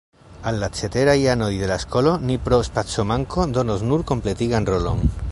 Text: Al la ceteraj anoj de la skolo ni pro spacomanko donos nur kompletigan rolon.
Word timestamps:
Al 0.51 0.55
la 0.61 0.67
ceteraj 0.77 1.13
anoj 1.33 1.49
de 1.59 1.67
la 1.71 1.77
skolo 1.83 2.13
ni 2.29 2.37
pro 2.47 2.59
spacomanko 2.69 3.45
donos 3.59 3.83
nur 3.91 4.05
kompletigan 4.13 4.67
rolon. 4.71 5.05